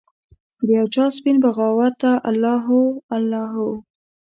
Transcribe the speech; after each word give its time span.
د 0.65 0.67
یوچا 0.79 1.05
سپین 1.17 1.37
بغاوته 1.43 2.11
الله 2.29 2.57
هو، 2.67 2.81
الله 3.15 3.45
هو 3.55 3.69